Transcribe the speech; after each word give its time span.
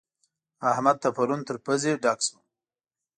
احمد 0.71 0.95
ته 1.03 1.09
پرون 1.15 1.39
تر 1.47 1.55
پزې 1.65 1.91
ډک 2.03 2.19
شوم. 2.25 2.41